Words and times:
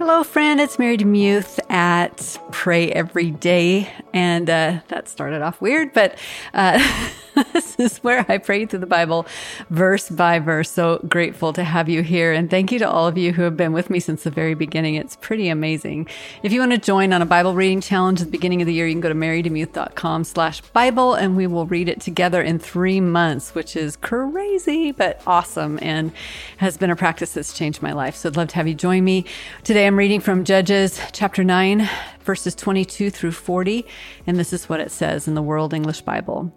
Hello, 0.00 0.24
friend. 0.24 0.62
It's 0.62 0.78
Mary 0.78 0.96
DeMuth 0.96 1.60
at 1.70 2.38
Pray 2.52 2.90
Every 2.90 3.30
Day. 3.32 3.92
And 4.14 4.48
uh, 4.48 4.80
that 4.88 5.10
started 5.10 5.42
off 5.42 5.60
weird, 5.60 5.92
but 5.92 6.18
uh, 6.54 6.78
this 7.52 7.76
is 7.78 7.98
where 7.98 8.24
I 8.28 8.38
pray 8.38 8.66
through 8.66 8.80
the 8.80 8.86
Bible 8.86 9.26
verse 9.70 10.08
by 10.08 10.38
verse. 10.38 10.70
So 10.70 10.98
grateful 11.08 11.52
to 11.52 11.64
have 11.64 11.88
you 11.88 12.02
here. 12.02 12.32
And 12.32 12.50
thank 12.50 12.72
you 12.72 12.78
to 12.80 12.88
all 12.88 13.06
of 13.06 13.16
you 13.18 13.32
who 13.32 13.42
have 13.42 13.56
been 13.56 13.72
with 13.72 13.90
me 13.90 14.00
since 14.00 14.24
the 14.24 14.30
very 14.30 14.54
beginning. 14.54 14.94
It's 14.94 15.16
pretty 15.16 15.48
amazing. 15.48 16.08
If 16.42 16.52
you 16.52 16.60
want 16.60 16.72
to 16.72 16.78
join 16.78 17.12
on 17.12 17.22
a 17.22 17.26
Bible 17.26 17.54
reading 17.54 17.80
challenge 17.80 18.20
at 18.20 18.26
the 18.26 18.30
beginning 18.30 18.62
of 18.62 18.66
the 18.66 18.74
year, 18.74 18.86
you 18.86 18.94
can 18.94 19.00
go 19.00 19.08
to 19.08 19.14
marydemuth.com 19.14 20.24
slash 20.24 20.60
Bible 20.60 21.14
and 21.14 21.36
we 21.36 21.46
will 21.46 21.66
read 21.66 21.88
it 21.88 22.00
together 22.00 22.42
in 22.42 22.58
three 22.58 23.00
months, 23.00 23.54
which 23.54 23.76
is 23.76 23.96
crazy, 23.96 24.92
but 24.92 25.22
awesome 25.26 25.78
and 25.82 26.12
has 26.58 26.76
been 26.76 26.90
a 26.90 26.96
practice 26.96 27.34
that's 27.34 27.52
changed 27.52 27.82
my 27.82 27.92
life. 27.92 28.16
So 28.16 28.28
I'd 28.28 28.36
love 28.36 28.48
to 28.48 28.56
have 28.56 28.68
you 28.68 28.74
join 28.74 29.04
me. 29.04 29.24
Today 29.64 29.86
I'm 29.86 29.96
reading 29.96 30.20
from 30.20 30.44
Judges 30.44 31.00
chapter 31.12 31.44
9, 31.44 31.88
verses 32.22 32.54
22 32.54 33.10
through 33.10 33.32
40. 33.32 33.86
And 34.26 34.38
this 34.38 34.52
is 34.52 34.68
what 34.68 34.80
it 34.80 34.90
says 34.90 35.26
in 35.26 35.34
the 35.34 35.42
World 35.42 35.74
English 35.74 36.02
Bible. 36.02 36.52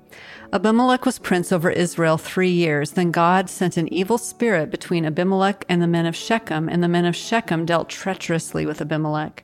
Abimelech 0.52 1.06
was 1.06 1.18
prince 1.18 1.52
over 1.52 1.72
Israel 1.72 2.18
three 2.18 2.52
years. 2.52 2.92
Then 2.92 3.10
God 3.12 3.50
sent 3.50 3.76
an 3.76 3.92
evil 3.92 4.18
spirit 4.18 4.70
between 4.70 5.06
Abimelech 5.06 5.66
and 5.68 5.82
the 5.82 5.88
men 5.88 6.06
of 6.06 6.16
Shechem, 6.16 6.70
and 6.70 6.84
the 6.84 6.88
men 6.88 7.06
of 7.06 7.16
Shechem 7.16 7.66
dealt 7.66 7.90
treacherously 7.90 8.66
with 8.66 8.80
Abimelech. 8.80 9.44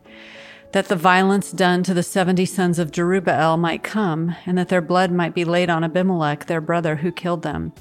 That 0.72 0.88
the 0.88 0.96
violence 0.96 1.52
done 1.52 1.82
to 1.82 1.96
the 1.96 2.04
seventy 2.04 2.46
sons 2.46 2.78
of 2.78 2.92
Jerubbaal 2.92 3.58
might 3.58 3.82
come, 3.82 4.36
and 4.46 4.56
that 4.60 4.70
their 4.70 4.82
blood 4.82 5.12
might 5.12 5.34
be 5.34 5.44
laid 5.44 5.68
on 5.72 5.84
Abimelech, 5.84 6.46
their 6.46 6.62
brother, 6.62 6.98
who 6.98 7.12
killed 7.12 7.42
them, 7.42 7.74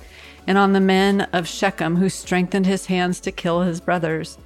and 0.47 0.57
on 0.57 0.73
the 0.73 0.81
men 0.81 1.29
of 1.31 1.47
Shechem, 1.47 1.97
who 1.97 2.09
strengthened 2.09 2.65
his 2.65 2.87
hands 2.87 3.21
to 3.21 3.31
kill 3.31 3.61
his 3.61 3.83
brothers. 3.83 4.39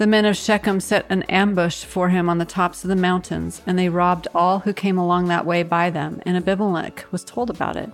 The 0.00 0.06
men 0.06 0.24
of 0.24 0.34
Shechem 0.34 0.80
set 0.80 1.04
an 1.10 1.24
ambush 1.24 1.84
for 1.84 2.08
him 2.08 2.30
on 2.30 2.38
the 2.38 2.46
tops 2.46 2.84
of 2.84 2.88
the 2.88 2.96
mountains, 2.96 3.60
and 3.66 3.78
they 3.78 3.90
robbed 3.90 4.28
all 4.34 4.60
who 4.60 4.72
came 4.72 4.96
along 4.96 5.28
that 5.28 5.44
way 5.44 5.62
by 5.62 5.90
them, 5.90 6.22
and 6.24 6.38
Abimelech 6.38 7.04
was 7.10 7.22
told 7.22 7.50
about 7.50 7.76
it. 7.76 7.90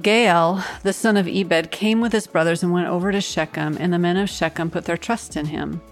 Gaal, 0.00 0.64
the 0.82 0.94
son 0.94 1.18
of 1.18 1.28
Ebed, 1.28 1.70
came 1.70 2.00
with 2.00 2.14
his 2.14 2.26
brothers 2.26 2.62
and 2.62 2.72
went 2.72 2.88
over 2.88 3.12
to 3.12 3.20
Shechem, 3.20 3.76
and 3.78 3.92
the 3.92 3.98
men 3.98 4.16
of 4.16 4.30
Shechem 4.30 4.70
put 4.70 4.86
their 4.86 4.96
trust 4.96 5.36
in 5.36 5.44
him. 5.44 5.82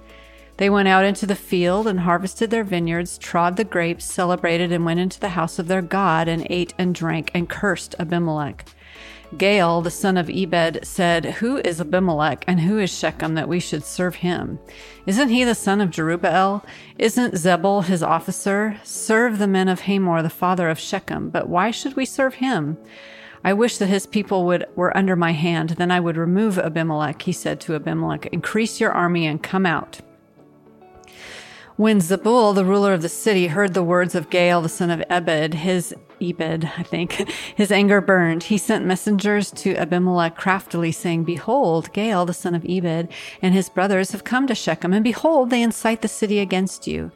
They 0.56 0.70
went 0.70 0.88
out 0.88 1.04
into 1.04 1.26
the 1.26 1.34
field 1.34 1.86
and 1.86 2.00
harvested 2.00 2.50
their 2.50 2.64
vineyards, 2.64 3.18
trod 3.18 3.58
the 3.58 3.64
grapes, 3.64 4.06
celebrated, 4.06 4.72
and 4.72 4.86
went 4.86 5.00
into 5.00 5.20
the 5.20 5.28
house 5.28 5.58
of 5.58 5.68
their 5.68 5.82
God, 5.82 6.26
and 6.26 6.46
ate 6.48 6.72
and 6.78 6.94
drank, 6.94 7.30
and 7.34 7.50
cursed 7.50 7.94
Abimelech. 7.98 8.64
Gaal, 9.36 9.82
the 9.82 9.90
son 9.90 10.16
of 10.16 10.28
Ebed, 10.28 10.80
said, 10.84 11.24
Who 11.24 11.56
is 11.58 11.80
Abimelech 11.80 12.44
and 12.46 12.60
who 12.60 12.78
is 12.78 12.96
Shechem 12.96 13.34
that 13.34 13.48
we 13.48 13.60
should 13.60 13.84
serve 13.84 14.16
him? 14.16 14.58
Isn't 15.06 15.30
he 15.30 15.44
the 15.44 15.54
son 15.54 15.80
of 15.80 15.90
Jerubbaal? 15.90 16.64
Isn't 16.98 17.34
Zebul 17.34 17.84
his 17.84 18.02
officer? 18.02 18.78
Serve 18.82 19.38
the 19.38 19.46
men 19.46 19.68
of 19.68 19.80
Hamor, 19.80 20.22
the 20.22 20.30
father 20.30 20.68
of 20.68 20.78
Shechem. 20.78 21.30
But 21.30 21.48
why 21.48 21.70
should 21.70 21.96
we 21.96 22.04
serve 22.04 22.34
him? 22.34 22.76
I 23.44 23.52
wish 23.52 23.78
that 23.78 23.86
his 23.86 24.06
people 24.06 24.44
would 24.46 24.66
were 24.76 24.96
under 24.96 25.16
my 25.16 25.32
hand, 25.32 25.70
then 25.70 25.90
I 25.90 25.98
would 25.98 26.16
remove 26.16 26.58
Abimelech, 26.58 27.22
he 27.22 27.32
said 27.32 27.60
to 27.62 27.74
Abimelech, 27.74 28.26
increase 28.26 28.80
your 28.80 28.92
army 28.92 29.26
and 29.26 29.42
come 29.42 29.66
out. 29.66 30.00
When 31.76 31.98
Zebul, 31.98 32.54
the 32.54 32.64
ruler 32.64 32.92
of 32.92 33.02
the 33.02 33.08
city, 33.08 33.48
heard 33.48 33.74
the 33.74 33.82
words 33.82 34.14
of 34.14 34.30
Gaal, 34.30 34.62
the 34.62 34.68
son 34.68 34.90
of 34.90 35.02
Ebed, 35.08 35.54
his 35.54 35.94
Ebed, 36.22 36.70
I 36.78 36.82
think, 36.82 37.28
his 37.56 37.72
anger 37.72 38.00
burned. 38.00 38.44
He 38.44 38.58
sent 38.58 38.86
messengers 38.86 39.50
to 39.52 39.76
Abimelech 39.76 40.36
craftily, 40.36 40.92
saying, 40.92 41.24
Behold, 41.24 41.92
Gaal, 41.92 42.26
the 42.26 42.32
son 42.32 42.54
of 42.54 42.64
Ebed, 42.68 43.08
and 43.40 43.54
his 43.54 43.68
brothers 43.68 44.12
have 44.12 44.24
come 44.24 44.46
to 44.46 44.54
Shechem, 44.54 44.92
and 44.92 45.04
behold, 45.04 45.50
they 45.50 45.62
incite 45.62 46.02
the 46.02 46.08
city 46.08 46.38
against 46.38 46.86
you. 46.86 47.10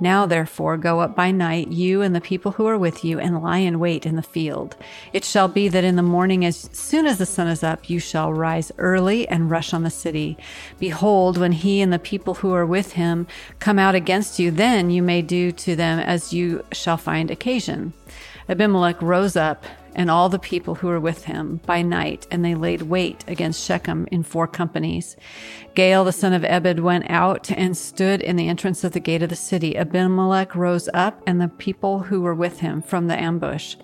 Now, 0.00 0.26
therefore, 0.26 0.76
go 0.76 1.00
up 1.00 1.14
by 1.14 1.30
night, 1.30 1.68
you 1.68 2.02
and 2.02 2.14
the 2.14 2.20
people 2.20 2.52
who 2.52 2.66
are 2.66 2.78
with 2.78 3.04
you, 3.04 3.18
and 3.20 3.42
lie 3.42 3.58
in 3.58 3.78
wait 3.78 4.04
in 4.06 4.16
the 4.16 4.22
field. 4.22 4.76
It 5.12 5.24
shall 5.24 5.48
be 5.48 5.68
that 5.68 5.84
in 5.84 5.96
the 5.96 6.02
morning, 6.02 6.44
as 6.44 6.68
soon 6.72 7.06
as 7.06 7.18
the 7.18 7.26
sun 7.26 7.48
is 7.48 7.62
up, 7.62 7.88
you 7.88 7.98
shall 7.98 8.32
rise 8.32 8.72
early 8.78 9.28
and 9.28 9.50
rush 9.50 9.72
on 9.72 9.82
the 9.82 9.90
city. 9.90 10.36
Behold, 10.78 11.38
when 11.38 11.52
he 11.52 11.80
and 11.80 11.92
the 11.92 11.98
people 11.98 12.34
who 12.34 12.52
are 12.52 12.66
with 12.66 12.92
him 12.92 13.26
come 13.58 13.78
out 13.78 13.94
against 13.94 14.38
you, 14.38 14.50
then 14.50 14.90
you 14.90 15.02
may 15.02 15.22
do 15.22 15.52
to 15.52 15.76
them 15.76 15.98
as 15.98 16.32
you 16.32 16.64
shall 16.72 16.96
find 16.96 17.30
occasion. 17.30 17.92
Abimelech 18.48 19.00
rose 19.00 19.36
up 19.36 19.64
and 19.94 20.10
all 20.10 20.28
the 20.28 20.38
people 20.38 20.76
who 20.76 20.88
were 20.88 21.00
with 21.00 21.24
him 21.24 21.60
by 21.66 21.82
night, 21.82 22.26
and 22.30 22.44
they 22.44 22.54
laid 22.54 22.82
wait 22.82 23.24
against 23.28 23.64
Shechem 23.64 24.06
in 24.10 24.22
four 24.22 24.46
companies. 24.46 25.16
Gaal, 25.74 26.04
the 26.04 26.12
son 26.12 26.32
of 26.32 26.44
Ebed, 26.44 26.80
went 26.80 27.10
out 27.10 27.50
and 27.50 27.76
stood 27.76 28.20
in 28.22 28.36
the 28.36 28.48
entrance 28.48 28.84
of 28.84 28.92
the 28.92 29.00
gate 29.00 29.22
of 29.22 29.28
the 29.28 29.36
city. 29.36 29.76
Abimelech 29.76 30.54
rose 30.54 30.88
up 30.94 31.22
and 31.26 31.40
the 31.40 31.48
people 31.48 32.00
who 32.00 32.20
were 32.22 32.34
with 32.34 32.60
him 32.60 32.82
from 32.82 33.06
the 33.06 33.20
ambush. 33.20 33.76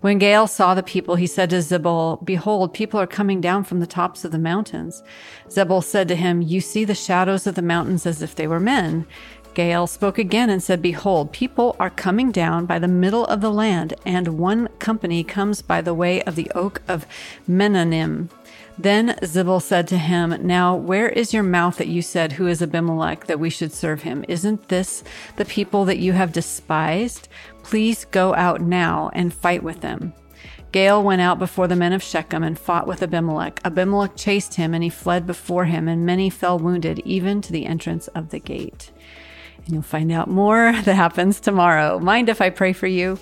When 0.00 0.20
Gaal 0.20 0.48
saw 0.48 0.74
the 0.74 0.82
people, 0.82 1.16
he 1.16 1.26
said 1.26 1.50
to 1.50 1.56
Zebul, 1.56 2.24
Behold, 2.24 2.74
people 2.74 3.00
are 3.00 3.06
coming 3.06 3.40
down 3.40 3.64
from 3.64 3.80
the 3.80 3.86
tops 3.86 4.24
of 4.24 4.32
the 4.32 4.38
mountains. 4.38 5.02
Zebul 5.48 5.82
said 5.82 6.08
to 6.08 6.16
him, 6.16 6.42
You 6.42 6.60
see 6.60 6.84
the 6.84 6.94
shadows 6.94 7.46
of 7.46 7.54
the 7.54 7.62
mountains 7.62 8.04
as 8.04 8.20
if 8.20 8.34
they 8.34 8.46
were 8.46 8.60
men. 8.60 9.06
Gaal 9.54 9.88
spoke 9.88 10.18
again 10.18 10.50
and 10.50 10.62
said, 10.62 10.82
Behold, 10.82 11.32
people 11.32 11.76
are 11.78 11.90
coming 11.90 12.32
down 12.32 12.66
by 12.66 12.78
the 12.78 12.88
middle 12.88 13.24
of 13.26 13.40
the 13.40 13.52
land, 13.52 13.94
and 14.04 14.38
one 14.38 14.68
company 14.78 15.22
comes 15.22 15.62
by 15.62 15.80
the 15.80 15.94
way 15.94 16.22
of 16.22 16.34
the 16.34 16.50
oak 16.54 16.82
of 16.88 17.06
Menanim. 17.48 18.30
Then 18.76 19.16
Zebul 19.22 19.62
said 19.62 19.86
to 19.88 19.98
him, 19.98 20.36
Now 20.40 20.74
where 20.74 21.08
is 21.08 21.32
your 21.32 21.44
mouth 21.44 21.76
that 21.76 21.86
you 21.86 22.02
said, 22.02 22.32
Who 22.32 22.48
is 22.48 22.60
Abimelech, 22.60 23.26
that 23.26 23.38
we 23.38 23.48
should 23.48 23.72
serve 23.72 24.02
him? 24.02 24.24
Isn't 24.28 24.68
this 24.68 25.04
the 25.36 25.44
people 25.44 25.84
that 25.84 25.98
you 25.98 26.12
have 26.12 26.32
despised? 26.32 27.28
Please 27.62 28.04
go 28.06 28.34
out 28.34 28.60
now 28.60 29.10
and 29.14 29.32
fight 29.32 29.62
with 29.62 29.80
them. 29.80 30.12
Gaal 30.72 31.04
went 31.04 31.22
out 31.22 31.38
before 31.38 31.68
the 31.68 31.76
men 31.76 31.92
of 31.92 32.02
Shechem 32.02 32.42
and 32.42 32.58
fought 32.58 32.88
with 32.88 33.00
Abimelech. 33.00 33.60
Abimelech 33.64 34.16
chased 34.16 34.54
him, 34.54 34.74
and 34.74 34.82
he 34.82 34.90
fled 34.90 35.24
before 35.24 35.66
him, 35.66 35.86
and 35.86 36.04
many 36.04 36.28
fell 36.28 36.58
wounded, 36.58 36.98
even 37.04 37.40
to 37.42 37.52
the 37.52 37.66
entrance 37.66 38.08
of 38.08 38.30
the 38.30 38.40
gate. 38.40 38.90
And 39.64 39.74
you'll 39.74 39.82
find 39.82 40.12
out 40.12 40.28
more 40.28 40.72
that 40.84 40.94
happens 40.94 41.40
tomorrow. 41.40 41.98
Mind 41.98 42.28
if 42.28 42.40
I 42.40 42.50
pray 42.50 42.72
for 42.72 42.86
you? 42.86 43.18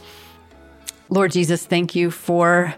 Lord 1.09 1.33
Jesus, 1.33 1.67
thank 1.67 1.95
you 1.95 2.11
for 2.11 2.75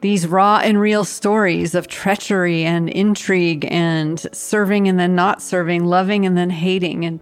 these 0.00 0.26
raw 0.26 0.60
and 0.62 0.80
real 0.80 1.04
stories 1.04 1.74
of 1.74 1.88
treachery 1.88 2.64
and 2.64 2.88
intrigue 2.88 3.66
and 3.70 4.26
serving 4.32 4.88
and 4.88 4.98
then 4.98 5.14
not 5.14 5.42
serving, 5.42 5.84
loving 5.84 6.24
and 6.24 6.36
then 6.36 6.50
hating. 6.50 7.04
And 7.04 7.20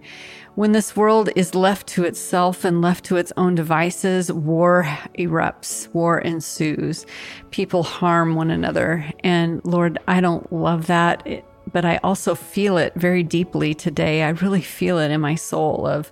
when 0.55 0.73
this 0.73 0.95
world 0.95 1.29
is 1.35 1.55
left 1.55 1.87
to 1.87 2.03
itself 2.03 2.65
and 2.65 2.81
left 2.81 3.05
to 3.05 3.15
its 3.17 3.31
own 3.37 3.55
devices, 3.55 4.31
war 4.31 4.83
erupts, 5.17 5.87
war 5.93 6.19
ensues. 6.19 7.05
People 7.51 7.83
harm 7.83 8.35
one 8.35 8.51
another. 8.51 9.09
And 9.23 9.61
Lord, 9.63 9.97
I 10.07 10.19
don't 10.19 10.51
love 10.51 10.87
that. 10.87 11.25
It, 11.25 11.45
but 11.71 11.85
I 11.85 11.97
also 12.03 12.35
feel 12.35 12.77
it 12.77 12.93
very 12.95 13.23
deeply 13.23 13.73
today. 13.73 14.23
I 14.23 14.29
really 14.29 14.61
feel 14.61 14.99
it 14.99 15.11
in 15.11 15.21
my 15.21 15.35
soul 15.35 15.85
of 15.87 16.11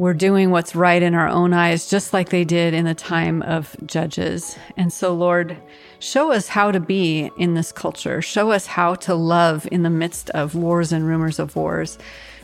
we're 0.00 0.14
doing 0.14 0.50
what's 0.50 0.74
right 0.74 1.02
in 1.02 1.14
our 1.14 1.28
own 1.28 1.52
eyes, 1.52 1.90
just 1.90 2.14
like 2.14 2.30
they 2.30 2.42
did 2.44 2.72
in 2.72 2.86
the 2.86 2.94
time 2.94 3.42
of 3.42 3.76
judges. 3.84 4.58
And 4.78 4.90
so, 4.90 5.12
Lord, 5.12 5.58
show 5.98 6.32
us 6.32 6.48
how 6.48 6.70
to 6.70 6.80
be 6.80 7.30
in 7.36 7.52
this 7.52 7.70
culture. 7.70 8.22
Show 8.22 8.50
us 8.50 8.64
how 8.64 8.94
to 8.94 9.14
love 9.14 9.68
in 9.70 9.82
the 9.82 9.90
midst 9.90 10.30
of 10.30 10.54
wars 10.54 10.90
and 10.90 11.06
rumors 11.06 11.38
of 11.38 11.54
wars. 11.54 11.98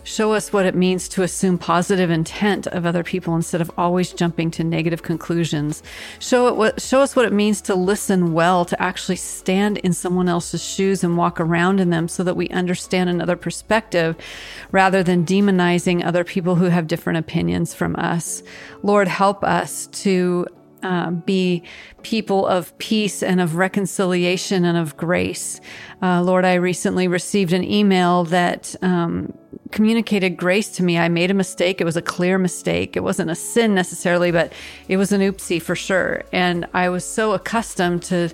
Show 0.07 0.35
us 0.35 0.53
what 0.53 0.67
it 0.67 0.77
means 0.77 1.09
to 1.09 1.25
assume 1.25 1.59
positive 1.59 2.11
intent 2.11 2.69
of 2.69 2.87
other 2.87 3.03
people 3.03 3.35
instead 3.35 3.61
of 3.61 3.73
always 3.77 4.13
jumping 4.13 4.53
to 4.53 4.63
negative 4.63 5.03
conclusions. 5.03 5.83
Show 6.21 6.47
it 6.47 6.55
what, 6.55 6.81
show 6.81 7.01
us 7.01 7.17
what 7.17 7.27
it 7.27 7.33
means 7.33 7.61
to 7.63 7.75
listen 7.75 8.33
well, 8.33 8.65
to 8.67 8.81
actually 8.81 9.17
stand 9.17 9.79
in 9.79 9.93
someone 9.93 10.29
else's 10.29 10.63
shoes 10.63 11.03
and 11.03 11.17
walk 11.17 11.41
around 11.41 11.81
in 11.81 11.91
them 11.91 12.07
so 12.07 12.23
that 12.23 12.37
we 12.37 12.49
understand 12.51 13.11
another 13.11 13.35
perspective 13.35 14.17
rather 14.71 15.03
than 15.03 15.27
demonizing 15.27 16.05
other 16.05 16.23
people 16.23 16.55
who 16.55 16.67
have 16.67 16.87
different 16.87 17.19
opinions 17.19 17.75
from 17.75 17.97
us. 17.97 18.45
Lord, 18.85 19.09
help 19.09 19.43
us 19.43 19.89
to 19.89 20.47
uh, 20.85 21.11
be 21.11 21.65
people 22.03 22.47
of 22.47 22.77
peace 22.79 23.25
and 23.25 23.41
of 23.41 23.57
reconciliation 23.57 24.65
and 24.65 24.79
of 24.79 24.97
grace. 24.97 25.61
Uh, 26.01 26.23
Lord, 26.23 26.45
I 26.45 26.55
recently 26.55 27.09
received 27.09 27.53
an 27.53 27.65
email 27.65 28.23
that 28.25 28.77
um, 28.83 29.37
communicated 29.73 30.37
grace 30.37 30.69
to 30.77 30.83
me. 30.83 30.99
I 30.99 31.09
made 31.09 31.31
a 31.31 31.35
mistake. 31.35 31.81
It 31.81 31.85
was 31.85 31.97
a 31.97 32.03
clear 32.03 32.39
mistake. 32.39 32.97
It 32.97 33.01
wasn't 33.01 33.31
a 33.31 33.35
sin 33.35 33.75
necessarily, 33.75 34.31
but 34.31 34.53
it 34.89 34.97
was 34.97 35.13
an 35.13 35.21
oopsie 35.21 35.61
for 35.61 35.75
sure. 35.75 36.23
And 36.33 36.67
I 36.75 36.89
was 36.89 37.05
so 37.05 37.33
accustomed 37.33 38.03
to 38.05 38.31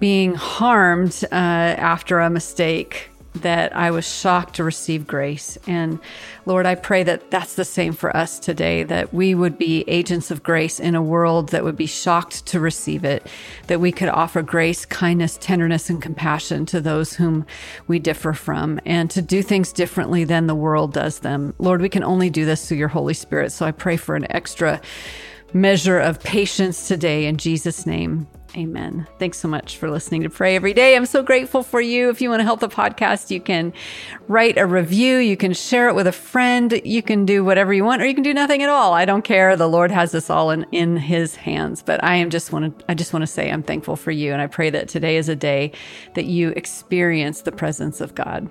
being 0.00 0.34
harmed 0.34 1.24
uh, 1.30 1.34
after 1.34 2.20
a 2.20 2.28
mistake 2.28 3.10
that 3.34 3.74
I 3.76 3.90
was 3.90 4.06
shocked 4.06 4.56
to 4.56 4.64
receive 4.64 5.06
grace. 5.06 5.58
And 5.66 5.98
Lord, 6.46 6.66
I 6.66 6.76
pray 6.76 7.02
that 7.02 7.30
that's 7.30 7.54
the 7.54 7.64
same 7.64 7.92
for 7.92 8.16
us 8.16 8.38
today, 8.38 8.84
that 8.84 9.12
we 9.12 9.34
would 9.34 9.58
be 9.58 9.84
agents 9.88 10.30
of 10.30 10.42
grace 10.42 10.78
in 10.78 10.94
a 10.94 11.02
world 11.02 11.48
that 11.48 11.64
would 11.64 11.76
be 11.76 11.86
shocked 11.86 12.46
to 12.46 12.60
receive 12.60 13.04
it, 13.04 13.26
that 13.66 13.80
we 13.80 13.90
could 13.90 14.08
offer 14.08 14.40
grace, 14.40 14.86
kindness, 14.86 15.36
tenderness, 15.40 15.90
and 15.90 16.00
compassion 16.00 16.64
to 16.66 16.80
those 16.80 17.14
whom 17.14 17.44
we 17.88 17.98
differ 17.98 18.32
from, 18.32 18.80
and 18.86 19.10
to 19.10 19.20
do 19.20 19.42
things 19.42 19.72
differently 19.72 20.24
than 20.24 20.46
the 20.46 20.54
world 20.54 20.92
does 20.92 21.18
them. 21.20 21.54
Lord, 21.58 21.80
we 21.80 21.88
can 21.88 22.04
only 22.04 22.30
do 22.30 22.44
this 22.44 22.68
through 22.68 22.78
your 22.78 22.88
Holy 22.88 23.14
Spirit. 23.14 23.50
So 23.50 23.66
I 23.66 23.72
pray 23.72 23.96
for 23.96 24.14
an 24.14 24.30
extra 24.30 24.80
measure 25.52 25.98
of 25.98 26.20
patience 26.20 26.88
today 26.88 27.26
in 27.26 27.36
Jesus' 27.36 27.86
name. 27.86 28.28
Amen. 28.56 29.08
Thanks 29.18 29.38
so 29.38 29.48
much 29.48 29.78
for 29.78 29.90
listening 29.90 30.22
to 30.22 30.30
Pray 30.30 30.54
Every 30.54 30.72
Day. 30.72 30.94
I'm 30.94 31.06
so 31.06 31.24
grateful 31.24 31.64
for 31.64 31.80
you. 31.80 32.08
If 32.08 32.20
you 32.20 32.30
want 32.30 32.38
to 32.38 32.44
help 32.44 32.60
the 32.60 32.68
podcast, 32.68 33.32
you 33.32 33.40
can 33.40 33.72
write 34.28 34.56
a 34.58 34.64
review, 34.64 35.16
you 35.16 35.36
can 35.36 35.52
share 35.52 35.88
it 35.88 35.96
with 35.96 36.06
a 36.06 36.12
friend, 36.12 36.80
you 36.84 37.02
can 37.02 37.26
do 37.26 37.44
whatever 37.44 37.74
you 37.74 37.84
want, 37.84 38.00
or 38.00 38.06
you 38.06 38.14
can 38.14 38.22
do 38.22 38.32
nothing 38.32 38.62
at 38.62 38.68
all. 38.68 38.92
I 38.92 39.06
don't 39.06 39.22
care. 39.22 39.56
The 39.56 39.68
Lord 39.68 39.90
has 39.90 40.12
this 40.12 40.30
all 40.30 40.50
in, 40.50 40.66
in 40.70 40.96
his 40.96 41.34
hands. 41.34 41.82
But 41.82 42.02
I 42.04 42.14
am 42.14 42.30
just 42.30 42.52
want 42.52 42.78
to 42.78 42.84
I 42.88 42.94
just 42.94 43.12
want 43.12 43.22
to 43.22 43.26
say 43.26 43.50
I'm 43.50 43.62
thankful 43.62 43.96
for 43.96 44.12
you. 44.12 44.32
And 44.32 44.40
I 44.40 44.46
pray 44.46 44.70
that 44.70 44.88
today 44.88 45.16
is 45.16 45.28
a 45.28 45.36
day 45.36 45.72
that 46.14 46.26
you 46.26 46.50
experience 46.50 47.42
the 47.42 47.52
presence 47.52 48.00
of 48.00 48.14
God. 48.14 48.48